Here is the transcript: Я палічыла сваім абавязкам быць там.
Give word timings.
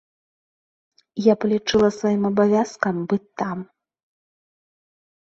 Я 1.25 1.33
палічыла 1.43 1.89
сваім 1.99 2.23
абавязкам 2.33 2.95
быць 3.15 3.23
там. 3.45 3.57